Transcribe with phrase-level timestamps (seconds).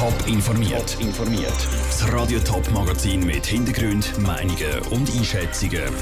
[0.00, 0.96] Top informiert.
[0.98, 1.68] informiert.
[1.90, 5.92] Das Radio Top Magazin mit Hintergrund, Meinungen und Einschätzungen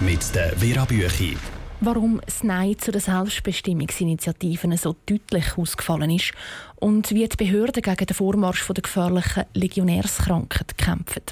[0.00, 1.36] mit der Vera Büchi.
[1.82, 6.32] Warum das Nein zu den Selbstbestimmungsinitiativen so deutlich ausgefallen ist
[6.76, 11.24] und wie die Behörden gegen den Vormarsch der gefährlichen Legionärskrankheit kämpfen.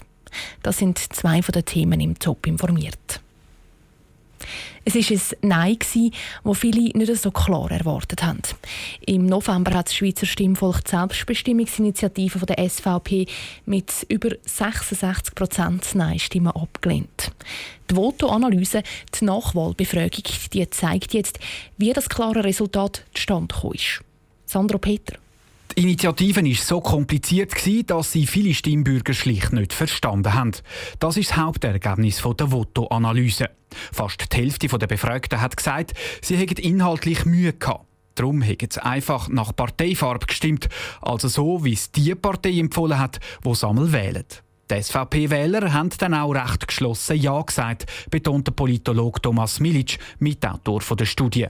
[0.62, 3.22] Das sind zwei von den Themen im Top informiert.
[4.84, 5.78] Es war ein Nein,
[6.44, 8.40] das viele nicht so klar erwartet haben.
[9.06, 13.26] Im November hat das Schweizer Stimmvolk die Selbstbestimmungsinitiative der SVP
[13.66, 17.32] mit über 66 Prozent Nein-Stimmen abgelehnt.
[17.90, 18.82] Die Votoanalyse,
[19.18, 21.38] die Nachwahlbefragung, die zeigt jetzt,
[21.76, 24.02] wie das klare Resultat zustande ist.
[24.46, 25.16] Sandro Peter.
[25.80, 27.54] Die Initiative war so kompliziert,
[27.86, 30.52] dass sie viele Stimmbürger schlicht nicht verstanden haben.
[30.98, 33.48] Das ist das Hauptergebnis der Votoanalyse.
[33.90, 37.86] Fast die Hälfte der Befragten hat gesagt, sie hätten inhaltlich Mühe gehabt.
[38.14, 40.68] Darum hätten sie einfach nach Parteifarbe gestimmt,
[41.00, 44.26] also so, wie es die Partei empfohlen hat, die Sammel wählen.
[44.70, 50.82] Die SVP-Wähler haben dann auch recht geschlossen Ja gesagt, betont der Politologe Thomas Milic, Mitautor
[50.94, 51.46] der Studie.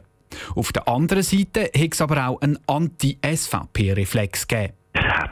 [0.55, 4.75] Auf der anderen Seite hat es aber auch einen Anti-SVP-Reflex gegeben.
[4.92, 5.31] Es hat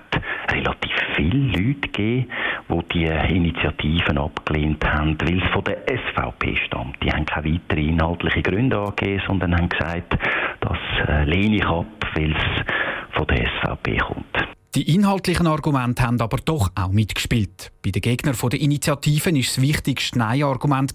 [0.53, 2.31] relativ viele Leute gegeben,
[2.69, 6.97] die die Initiativen abgelehnt haben, weil es von der SVP stammt.
[7.03, 10.19] Die haben keine weiteren inhaltlichen Gründe angegeben, sondern haben gesagt,
[10.61, 14.58] das äh, lehne ich ab, weil es von der SVP kommt.
[14.75, 17.73] Die inhaltlichen Argumente haben aber doch auch mitgespielt.
[17.83, 20.93] Bei den Gegnern der Initiativen war das wichtigste Nein-Argument,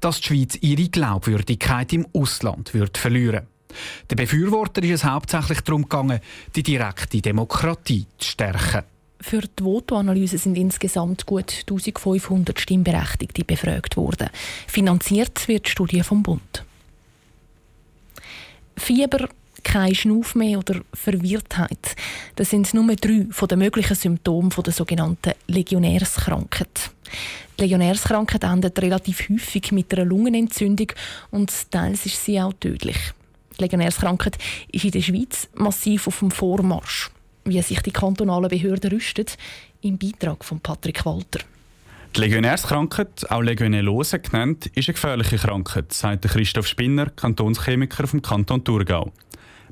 [0.00, 3.46] dass die Schweiz ihre Glaubwürdigkeit im Ausland wird verlieren
[4.10, 6.20] Den Befürwortern ist es hauptsächlich darum gegangen,
[6.56, 8.84] die direkte Demokratie zu stärken.
[9.20, 14.30] Für die Votoanalyse sind insgesamt gut 1500 Stimmberechtigte befragt worden.
[14.66, 16.64] Finanziert wird die Studie vom Bund.
[18.76, 19.28] Fieber,
[19.62, 21.96] kein Schnauf mehr oder Verwirrtheit.
[22.36, 26.90] Das sind nur drei von den möglichen Symptomen der sogenannten Legionärskrankheit.
[27.58, 30.88] Die Legionärskrankheit endet relativ häufig mit einer Lungenentzündung
[31.30, 32.96] und teils ist sie auch tödlich.
[33.58, 34.38] Die Legionärskrankheit
[34.70, 37.10] ist in der Schweiz massiv auf dem Vormarsch
[37.44, 39.26] wie sich die kantonalen Behörden rüsten,
[39.82, 41.40] im Beitrag von Patrick Walter.
[42.14, 48.62] Die Legionärskrankheit, auch Legionellose genannt, ist eine gefährliche Krankheit, sagt Christoph Spinner, Kantonschemiker vom Kanton
[48.62, 49.10] Thurgau.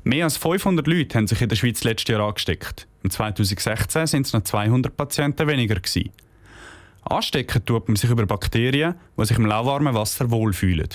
[0.03, 2.87] Mehr als 500 Leute haben sich in der Schweiz letztes Jahr angesteckt.
[3.03, 5.75] Im 2016 sind es noch 200 Patienten weniger.
[5.75, 6.09] Gewesen.
[7.03, 10.89] Anstecken tut man sich über Bakterien, die sich im lauwarmen Wasser wohlfühlen.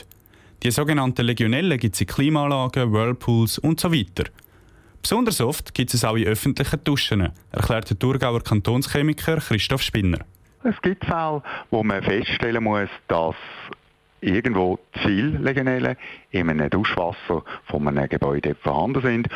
[0.62, 4.25] Die sogenannten Legionellen gibt es in Klimaanlagen, Whirlpools und so weiter.
[5.03, 10.19] Besonders oft gibt es auch in öffentlichen Duschen, erklärt der Thurgauer Kantonschemiker Christoph Spinner.
[10.65, 13.37] Es gibt Fälle, wo man feststellen muss, dass
[14.21, 15.97] irgendwo zu viele Legionellen
[16.31, 19.28] in einem Duschwasser von einem Gebäude vorhanden sind.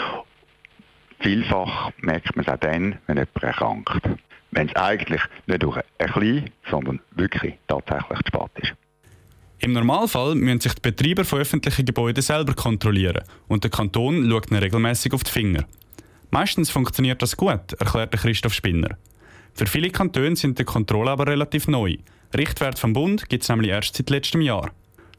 [1.20, 4.08] Vielfach merkt man es auch dann, wenn jemand erkrankt.
[4.52, 8.74] Wenn es eigentlich nicht durch ein klein, sondern wirklich tatsächlich zu spät ist.
[9.62, 14.50] Im Normalfall müssen sich die Betreiber von öffentlichen Gebäuden selber kontrollieren und der Kanton schaut
[14.50, 15.66] ihnen regelmäßig auf die Finger.
[16.30, 18.96] Meistens funktioniert das gut, erklärt Christoph Spinner.
[19.52, 21.96] Für viele Kantone sind die Kontrollen aber relativ neu.
[22.36, 24.70] Richtwert vom Bund gibt es nämlich erst seit letztem Jahr.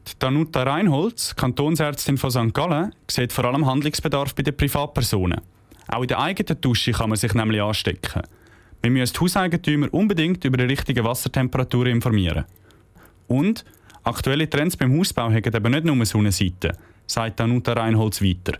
[0.08, 2.54] Die Danuta Reinholz, Kantonsärztin von St.
[2.54, 5.40] Gallen, sieht vor allem Handlungsbedarf bei den Privatpersonen.
[5.88, 8.22] Auch in der eigenen Dusche kann man sich nämlich anstecken.
[8.80, 12.44] Wir müssen die Hauseigentümer unbedingt über die richtige Wassertemperatur informieren.
[13.28, 13.64] Und
[14.04, 16.72] Aktuelle Trends beim Hausbau haben eben nicht nur eine Seite,
[17.06, 18.58] sagt Danuta Reinholz weiter.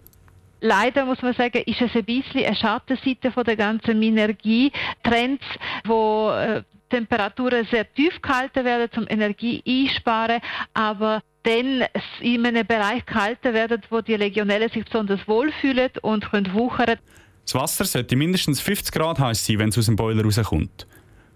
[0.64, 5.44] Leider muss man sagen, ist es ein bisschen eine Schattenseite von der ganzen Minergie-Trends,
[5.84, 10.40] wo äh, Temperaturen sehr tief gehalten werden zum Energie einsparen,
[10.72, 11.84] aber dann
[12.20, 16.96] in einem Bereich gehalten werden, wo die Legionellen sich besonders wohlfühlen und können wuchern.
[17.44, 20.86] Das Wasser sollte mindestens 50 Grad heiß sein, wenn es aus dem Boiler rauskommt.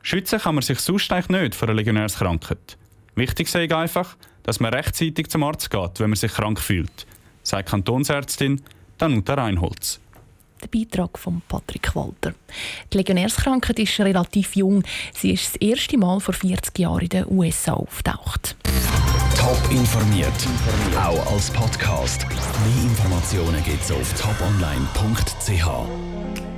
[0.03, 2.79] Schützen kann man sich sonst eigentlich nicht vor einer Legionärskrankheit.
[3.17, 7.09] Wichtig sei einfach, dass man rechtzeitig zum Arzt geht, wenn man sich krank fühlt,
[7.43, 8.63] sagt Kantonsärztin
[8.99, 10.01] Danuta Reinholz.
[10.63, 12.35] Der Beitrag von Patrick Walter.
[12.93, 14.83] Die Legionärskrankheit ist relativ jung.
[15.15, 18.57] Sie ist das erste Mal vor 40 Jahren in den USA auftaucht.
[19.37, 20.33] Top informiert,
[20.99, 22.27] auch als Podcast.
[22.29, 26.56] Mehr Informationen gibt es auf toponline.ch.